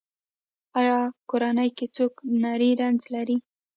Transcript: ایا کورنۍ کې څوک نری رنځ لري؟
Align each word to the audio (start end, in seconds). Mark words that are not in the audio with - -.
ایا 0.79 0.97
کورنۍ 1.29 1.69
کې 1.77 1.85
څوک 1.95 2.13
نری 2.41 2.71
رنځ 2.81 3.01
لري؟ 3.13 3.37